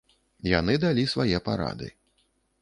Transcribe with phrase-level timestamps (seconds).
[0.51, 1.91] Яны далі свае парады.